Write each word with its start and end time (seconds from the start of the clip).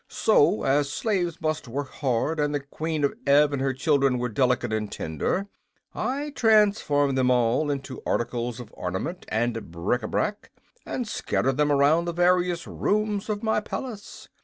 So, 0.09 0.63
as 0.63 0.89
slaves 0.91 1.39
must 1.39 1.67
work 1.67 1.91
hard, 1.91 2.39
and 2.39 2.55
the 2.55 2.59
Queen 2.59 3.03
of 3.03 3.13
Ev 3.27 3.53
and 3.53 3.61
her 3.61 3.71
children 3.71 4.17
were 4.17 4.29
delicate 4.29 4.73
and 4.73 4.91
tender, 4.91 5.47
I 5.93 6.31
transformed 6.31 7.15
them 7.15 7.29
all 7.29 7.69
into 7.69 8.01
articles 8.03 8.59
of 8.59 8.73
ornament 8.75 9.27
and 9.27 9.69
bric 9.69 10.01
a 10.01 10.07
brac 10.07 10.49
and 10.87 11.07
scattered 11.07 11.57
them 11.57 11.71
around 11.71 12.05
the 12.05 12.13
various 12.13 12.65
rooms 12.65 13.29
of 13.29 13.43
my 13.43 13.59
palace. 13.59 14.27